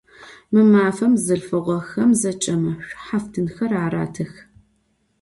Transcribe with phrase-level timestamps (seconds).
[0.51, 4.33] Mı mafem bzılhfığexem zeç'emi ş'uhaftınxer aratıx.